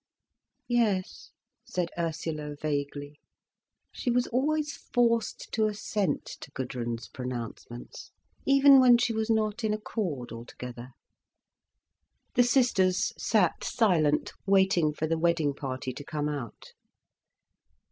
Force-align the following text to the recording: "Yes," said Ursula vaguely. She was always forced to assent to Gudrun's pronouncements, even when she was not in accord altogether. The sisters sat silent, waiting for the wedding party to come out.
"Yes," 0.67 1.29
said 1.63 1.89
Ursula 1.95 2.55
vaguely. 2.59 3.19
She 3.91 4.09
was 4.09 4.25
always 4.25 4.73
forced 4.75 5.51
to 5.51 5.67
assent 5.67 6.25
to 6.41 6.49
Gudrun's 6.49 7.07
pronouncements, 7.07 8.09
even 8.43 8.79
when 8.79 8.97
she 8.97 9.13
was 9.13 9.29
not 9.29 9.63
in 9.63 9.75
accord 9.75 10.31
altogether. 10.31 10.87
The 12.33 12.41
sisters 12.43 13.13
sat 13.15 13.63
silent, 13.63 14.31
waiting 14.47 14.91
for 14.91 15.05
the 15.05 15.19
wedding 15.19 15.53
party 15.53 15.93
to 15.93 16.03
come 16.03 16.27
out. 16.27 16.73